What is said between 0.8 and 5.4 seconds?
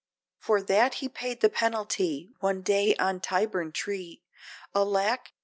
he paid the penalty, one day on Tyburn tree, Alack!